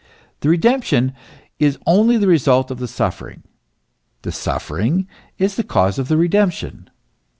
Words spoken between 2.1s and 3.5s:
the result of the suffering;